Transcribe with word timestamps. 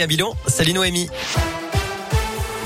À 0.00 0.06
salut 0.46 0.74
Noémie. 0.74 1.10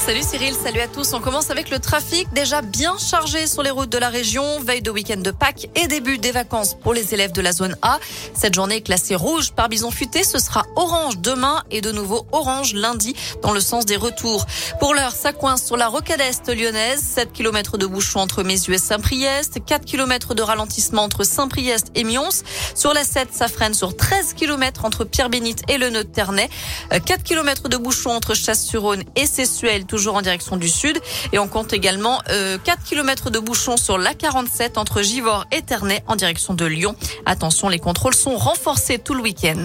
Salut 0.04 0.22
Cyril, 0.28 0.52
salut 0.52 0.80
à 0.80 0.88
tous. 0.88 1.12
On 1.12 1.20
commence 1.20 1.50
avec 1.50 1.70
le 1.70 1.78
trafic 1.78 2.26
déjà 2.32 2.60
bien 2.60 2.96
chargé 2.98 3.46
sur 3.46 3.62
les 3.62 3.70
routes 3.70 3.88
de 3.88 3.98
la 3.98 4.08
région. 4.08 4.58
Veille 4.58 4.82
de 4.82 4.90
week-end 4.90 5.20
de 5.20 5.30
Pâques 5.30 5.68
et 5.76 5.86
début 5.86 6.18
des 6.18 6.32
vacances 6.32 6.74
pour 6.74 6.92
les 6.92 7.14
élèves 7.14 7.30
de 7.30 7.40
la 7.40 7.52
zone 7.52 7.76
A. 7.82 8.00
Cette 8.34 8.52
journée 8.52 8.78
est 8.78 8.80
classée 8.80 9.14
rouge 9.14 9.52
par 9.52 9.68
Bison 9.68 9.92
Futé. 9.92 10.24
Ce 10.24 10.40
sera 10.40 10.64
orange 10.74 11.18
demain 11.18 11.62
et 11.70 11.80
de 11.80 11.92
nouveau 11.92 12.26
orange 12.32 12.74
lundi 12.74 13.14
dans 13.44 13.52
le 13.52 13.60
sens 13.60 13.86
des 13.86 13.94
retours. 13.94 14.44
Pour 14.80 14.92
l'heure, 14.92 15.12
ça 15.12 15.32
coince 15.32 15.64
sur 15.64 15.76
la 15.76 15.86
rocade 15.86 16.20
est 16.20 16.52
lyonnaise. 16.52 17.00
7 17.00 17.32
km 17.32 17.78
de 17.78 17.86
bouchon 17.86 18.18
entre 18.18 18.42
Mézieux 18.42 18.74
et 18.74 18.78
Saint-Priest. 18.78 19.64
4 19.64 19.84
km 19.84 20.34
de 20.34 20.42
ralentissement 20.42 21.04
entre 21.04 21.22
Saint-Priest 21.22 21.92
et 21.94 22.02
Mions. 22.02 22.42
Sur 22.74 22.92
la 22.92 23.04
7, 23.04 23.28
ça 23.32 23.46
freine 23.46 23.72
sur 23.72 23.96
13 23.96 24.34
km 24.34 24.84
entre 24.84 25.04
Pierre-Bénite 25.04 25.62
et 25.68 25.78
le 25.78 25.90
Nœud 25.90 26.02
de 26.02 26.10
Ternay. 26.10 26.50
4 26.90 27.22
km 27.22 27.68
de 27.68 27.76
bouchon 27.76 28.10
entre 28.10 28.34
Chasse-sur-Rhône 28.34 29.04
et 29.14 29.26
Sessuel 29.26 29.86
toujours 29.92 30.16
en 30.16 30.22
direction 30.22 30.56
du 30.56 30.70
sud. 30.70 30.98
Et 31.34 31.38
on 31.38 31.48
compte 31.48 31.74
également 31.74 32.20
4 32.20 32.30
euh, 32.30 32.58
km 32.88 33.28
de 33.28 33.38
bouchons 33.38 33.76
sur 33.76 33.98
la 33.98 34.14
47 34.14 34.78
entre 34.78 35.02
Givors 35.02 35.44
et 35.52 35.60
Ternay 35.60 36.02
en 36.06 36.16
direction 36.16 36.54
de 36.54 36.64
Lyon. 36.64 36.96
Attention, 37.26 37.68
les 37.68 37.78
contrôles 37.78 38.14
sont 38.14 38.38
renforcés 38.38 38.98
tout 38.98 39.12
le 39.12 39.20
week-end. 39.20 39.64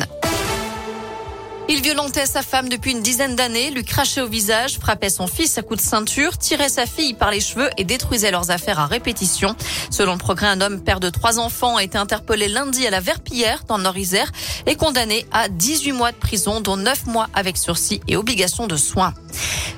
Il 1.70 1.81
violentait 1.81 2.26
sa 2.26 2.44
femme 2.44 2.70
depuis 2.70 2.91
une 2.91 3.02
dizaine 3.02 3.35
d'années, 3.35 3.71
lui 3.71 3.84
crachait 3.84 4.21
au 4.21 4.27
visage, 4.27 4.80
frappait 4.80 5.09
son 5.09 5.27
fils 5.27 5.57
à 5.57 5.62
coups 5.62 5.84
de 5.84 5.85
ceinture, 5.85 6.38
tirait 6.38 6.70
sa 6.70 6.85
fille 6.85 7.13
par 7.13 7.30
les 7.30 7.41
cheveux 7.41 7.70
et 7.76 7.84
détruisait 7.84 8.31
leurs 8.31 8.52
affaires 8.52 8.80
à 8.80 8.85
répétition. 8.85 9.53
Selon 9.90 10.13
le 10.13 10.17
progrès, 10.17 10.48
un 10.48 10.62
homme 10.62 10.81
père 10.81 11.02
de 11.02 11.09
trois 11.09 11.40
enfants 11.40 11.76
a 11.76 11.84
été 11.84 11.98
interpellé 11.98 12.48
lundi 12.48 12.88
à 12.88 12.90
la 12.90 13.02
Verpillière 13.02 13.66
dans 13.67 13.76
le 13.76 13.84
Nord-Isère 13.84 14.31
et 14.66 14.76
condamné 14.76 15.26
à 15.34 15.49
18 15.49 15.91
mois 15.91 16.13
de 16.13 16.17
prison, 16.17 16.62
dont 16.62 16.77
9 16.77 17.07
mois 17.07 17.27
avec 17.34 17.57
sursis 17.57 17.99
et 18.07 18.15
obligation 18.15 18.68
de 18.68 18.77
soins. 18.77 19.13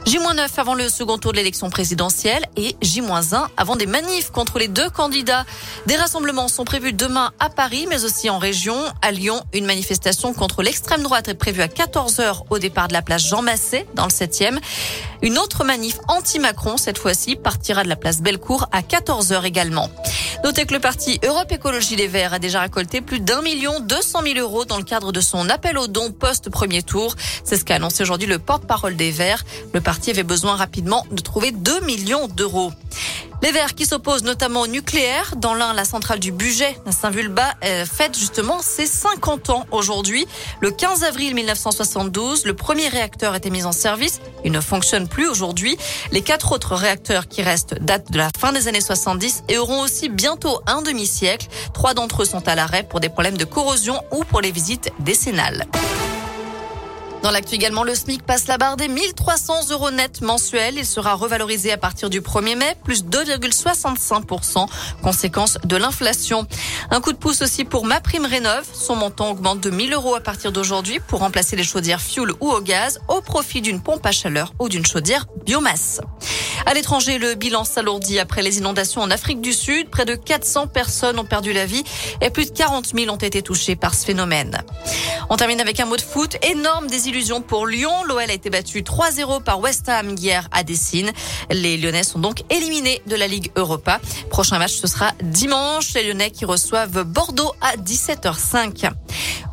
J-9 0.06 0.48
avant 0.58 0.76
le 0.76 0.90
second 0.90 1.18
tour 1.18 1.34
de 1.34 1.38
l'élection 1.38 1.70
présidentielle 1.70 2.46
et 2.56 2.76
J-1 2.82 3.48
avant 3.58 3.76
des 3.76 3.86
manifs 3.86 4.32
contre 4.32 4.58
les 4.58 4.68
deux 4.68 4.90
candidats. 4.90 5.46
Des 5.88 5.96
rassemblements 5.96 6.48
sont 6.48 6.66
prévus 6.66 6.94
demain 6.94 7.32
à 7.40 7.50
Paris, 7.50 7.86
mais 7.90 8.04
aussi 8.06 8.30
en 8.30 8.40
région. 8.40 8.76
À 9.02 9.12
Lyon, 9.12 9.44
une 9.54 9.66
manifestation 9.66 10.34
contre 10.34 10.64
l'extrême 10.64 11.04
droite 11.04 11.28
est 11.28 11.34
prévue 11.34 11.62
à 11.62 11.68
14h 11.80 12.44
au 12.50 12.60
départ 12.60 12.90
de 12.90 12.94
la 12.94 13.02
place 13.02 13.26
Jean 13.26 13.42
Massé, 13.42 13.86
dans 13.94 14.04
le 14.04 14.10
7e. 14.10 14.60
Une 15.22 15.38
autre 15.38 15.64
manif 15.64 15.98
anti-Macron, 16.10 16.76
cette 16.76 16.98
fois-ci, 16.98 17.38
partira 17.38 17.84
de 17.84 17.90
la 17.90 17.96
place 17.96 18.22
Bellecour 18.22 18.68
à 18.74 18.82
14h 18.82 19.46
également. 19.46 19.90
Notez 20.44 20.66
que 20.66 20.74
le 20.74 20.82
parti 20.82 21.20
Europe 21.26 21.52
Écologie 21.52 21.96
Les 21.96 22.08
Verts 22.08 22.34
a 22.34 22.40
déjà 22.40 22.60
récolté 22.60 23.00
plus 23.00 23.22
d'un 23.22 23.42
million 23.42 23.80
deux 23.80 24.02
cent 24.02 24.22
mille 24.22 24.40
euros 24.40 24.66
dans 24.66 24.78
le 24.78 24.84
cadre 24.84 25.14
de 25.14 25.22
son 25.22 25.50
appel 25.50 25.78
aux 25.78 25.88
dons 25.88 26.12
post-premier 26.12 26.84
tour. 26.84 27.16
C'est 27.46 27.56
ce 27.56 27.64
qu'a 27.64 27.76
annoncé 27.76 28.04
aujourd'hui 28.04 28.28
le 28.28 28.40
porte-parole 28.40 28.98
des 28.98 29.12
Verts. 29.12 29.46
Le 29.74 29.80
parti 29.80 30.12
avait 30.12 30.24
besoin 30.24 30.56
rapidement 30.56 31.06
de 31.12 31.22
trouver 31.22 31.52
2 31.52 31.80
millions 31.82 32.28
d'euros. 32.28 32.74
Les 33.42 33.54
Verts 33.54 33.74
qui 33.74 33.86
s'opposent 33.86 34.24
notamment 34.24 34.62
au 34.62 34.68
nucléaire. 34.68 35.34
Dans 35.38 35.54
l'un, 35.54 35.74
la 35.74 35.86
centrale 35.86 36.20
du 36.20 36.32
budget 36.34 36.76
Saint-Vulbas 36.90 37.54
euh, 37.64 37.86
fête 37.86 38.18
justement 38.18 38.62
ses 38.62 38.86
50 38.86 39.50
ans 39.50 39.66
aujourd'hui. 39.72 40.28
Le 40.60 40.72
15 40.72 41.04
avril 41.04 41.34
1972, 41.36 42.46
le 42.46 42.54
premier 42.54 42.90
réacteur 42.90 43.36
était 43.36 43.50
mis 43.50 43.64
en 43.64 43.72
service. 43.72 44.20
Il 44.44 44.52
ne 44.52 44.60
fonctionne 44.60 45.08
plus 45.08 45.28
aujourd'hui. 45.28 45.78
Les 46.12 46.22
quatre 46.22 46.52
autres 46.52 46.76
réacteurs 46.76 47.30
qui 47.30 47.42
restent 47.42 47.76
datent 47.82 48.12
de 48.12 48.18
la 48.18 48.30
fin 48.38 48.52
des 48.52 48.68
années 48.68 48.82
70 48.82 49.44
et 49.48 49.58
auront 49.58 49.82
aussi 49.82 50.10
bientôt 50.10 50.60
un 50.68 50.82
demi-siècle. 50.82 51.48
Trois 51.74 51.94
d'entre 51.94 52.24
eux 52.24 52.26
sont 52.26 52.46
à 52.48 52.56
l'arrêt 52.56 52.84
pour 52.84 53.00
des 53.00 53.10
problèmes 53.10 53.38
de 53.38 53.46
corrosion 53.46 54.02
ou 54.12 54.26
pour 54.26 54.42
les 54.42 54.52
visites 54.52 54.92
décennales. 55.00 55.66
Dans 57.22 57.32
l'actu 57.32 57.56
également, 57.56 57.84
le 57.84 57.96
SMIC 57.96 58.24
passe 58.24 58.48
la 58.48 58.58
barre 58.58 58.78
des 58.78 58.88
1300 58.88 59.72
euros 59.72 59.92
net 59.92 60.22
mensuels. 60.22 60.76
Il 60.78 60.86
sera 60.86 61.16
revalorisé 61.16 61.72
à 61.72 61.78
partir 61.78 62.10
du 62.10 62.22
1er 62.22 62.56
mai, 62.56 62.78
plus 62.86 63.04
2,65%, 63.04 64.68
conséquence 65.04 65.58
de 65.66 65.76
l'inflation. 65.76 66.48
Un 66.92 67.02
coup 67.02 67.12
de 67.12 67.18
pouce 67.18 67.42
aussi 67.42 67.66
pour 67.66 67.86
ma 67.86 68.00
prime 68.00 68.26
rénov. 68.26 68.66
Son 68.74 68.96
montant 68.96 69.32
augmente 69.32 69.60
de 69.60 69.70
1000 69.70 69.94
euros 69.94 70.16
à 70.16 70.22
partir 70.22 70.54
d'aujourd'hui 70.54 71.00
pour 71.08 71.20
remplacer 71.20 71.58
les 71.58 71.64
chaudières 71.64 72.02
fuel 72.02 72.32
ou 72.40 72.52
au 72.52 72.62
gaz 72.62 73.00
au 73.10 73.20
profit 73.20 73.62
d'une 73.62 73.82
pompe 73.82 74.06
à 74.06 74.12
chaleur 74.12 74.54
ou 74.60 74.70
d'une 74.70 74.86
chaudière 74.86 75.26
biomasse. 75.46 76.00
À 76.70 76.76
l'étranger, 76.76 77.18
le 77.18 77.34
bilan 77.34 77.64
s'alourdit 77.64 78.20
après 78.20 78.44
les 78.44 78.60
inondations 78.60 79.02
en 79.02 79.10
Afrique 79.10 79.42
du 79.42 79.54
Sud. 79.54 79.90
Près 79.90 80.06
de 80.06 80.14
400 80.14 80.68
personnes 80.68 81.18
ont 81.18 81.26
perdu 81.26 81.52
la 81.52 81.66
vie 81.66 81.84
et 82.22 82.30
plus 82.30 82.46
de 82.46 82.56
40 82.56 82.92
000 82.96 83.12
ont 83.12 83.18
été 83.18 83.42
touchées 83.42 83.76
par 83.76 83.96
ce 83.96 84.06
phénomène. 84.06 84.56
On 85.32 85.36
termine 85.36 85.60
avec 85.62 85.80
un 85.80 85.86
mot 85.86 85.96
de 85.96 86.02
foot. 86.02 86.38
Énorme 86.44 86.86
désillusion 86.86 87.42
pour 87.42 87.66
Lyon. 87.66 88.04
L'OL 88.08 88.22
a 88.22 88.34
été 88.34 88.52
battu 88.52 88.84
3-0 88.84 89.42
par 89.42 89.60
West 89.60 89.90
Ham 89.90 90.16
hier 90.16 90.48
à 90.52 90.62
Dessine. 90.62 91.12
Les 91.50 91.76
Lyonnais 91.76 92.04
sont 92.04 92.20
donc 92.20 92.44
éliminés 92.52 93.02
de 93.08 93.16
la 93.16 93.26
Ligue 93.26 93.52
Europa. 93.56 94.00
Prochain 94.30 94.60
match, 94.60 94.74
ce 94.74 94.86
sera 94.86 95.14
dimanche. 95.24 95.96
Les 95.96 96.04
Lyonnais 96.04 96.30
qui 96.30 96.46
reçoivent 96.46 97.04
Bordeaux 97.04 97.52
à 97.62 97.78
17h05. 97.78 98.92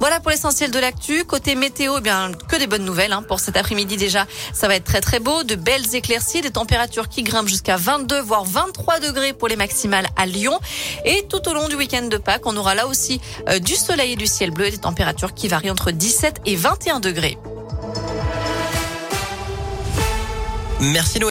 Voilà 0.00 0.20
pour 0.20 0.30
l'essentiel 0.30 0.70
de 0.70 0.78
l'actu. 0.78 1.24
Côté 1.24 1.54
météo, 1.54 1.94
eh 1.98 2.00
bien 2.00 2.32
que 2.48 2.56
des 2.56 2.66
bonnes 2.66 2.84
nouvelles 2.84 3.12
hein. 3.12 3.22
pour 3.22 3.40
cet 3.40 3.56
après-midi 3.56 3.96
déjà. 3.96 4.26
Ça 4.52 4.68
va 4.68 4.76
être 4.76 4.84
très 4.84 5.00
très 5.00 5.20
beau, 5.20 5.42
de 5.42 5.54
belles 5.54 5.94
éclaircies, 5.94 6.42
des 6.42 6.50
températures 6.50 7.08
qui 7.08 7.22
grimpent 7.22 7.48
jusqu'à 7.48 7.76
22 7.76 8.20
voire 8.20 8.44
23 8.44 9.00
degrés 9.00 9.32
pour 9.32 9.48
les 9.48 9.56
maximales 9.56 10.06
à 10.16 10.26
Lyon. 10.26 10.58
Et 11.04 11.24
tout 11.28 11.48
au 11.48 11.54
long 11.54 11.68
du 11.68 11.76
week-end 11.76 12.06
de 12.06 12.16
Pâques, 12.16 12.46
on 12.46 12.56
aura 12.56 12.74
là 12.74 12.86
aussi 12.86 13.20
euh, 13.48 13.58
du 13.58 13.74
soleil 13.74 14.12
et 14.12 14.16
du 14.16 14.26
ciel 14.26 14.50
bleu, 14.50 14.70
des 14.70 14.78
températures 14.78 15.34
qui 15.34 15.48
varient 15.48 15.70
entre 15.70 15.90
17 15.90 16.42
et 16.46 16.56
21 16.56 17.00
degrés. 17.00 17.38
Merci 20.80 21.18
Noé. 21.20 21.24